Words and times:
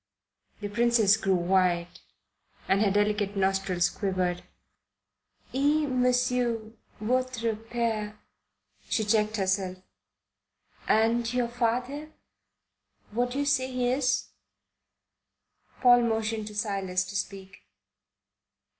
The 0.61 0.67
Princess 0.67 1.15
grew 1.15 1.35
white 1.35 1.99
and 2.67 2.81
her 2.81 2.89
delicate 2.89 3.35
nostrils 3.37 3.87
quivered. 3.87 4.41
"Et 5.53 5.85
monsieur 5.87 6.71
votre 6.99 7.55
pere" 7.55 8.17
she 8.89 9.03
checked 9.03 9.35
herself. 9.37 9.77
"And 10.87 11.31
your 11.31 11.49
father, 11.49 12.11
what 13.11 13.29
do 13.29 13.37
you 13.37 13.45
say 13.45 13.71
he 13.71 13.91
is?" 13.91 14.29
Paul 15.81 16.01
motioned 16.01 16.47
to 16.47 16.55
Silas 16.55 17.03
to 17.05 17.15
speak. 17.15 17.59